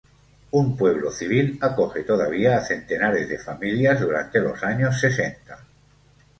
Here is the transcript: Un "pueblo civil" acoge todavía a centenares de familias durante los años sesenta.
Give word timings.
Un 0.49 0.75
"pueblo 0.75 1.11
civil" 1.11 1.59
acoge 1.61 2.01
todavía 2.01 2.57
a 2.57 2.65
centenares 2.65 3.29
de 3.29 3.37
familias 3.37 3.99
durante 4.01 4.39
los 4.39 4.63
años 4.63 4.99
sesenta. 4.99 5.59